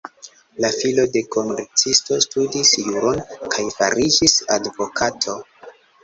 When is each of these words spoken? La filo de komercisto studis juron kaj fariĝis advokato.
La 0.63 0.69
filo 0.75 1.03
de 1.17 1.21
komercisto 1.33 2.15
studis 2.25 2.71
juron 2.85 3.21
kaj 3.57 3.65
fariĝis 3.75 4.35
advokato. 4.57 5.37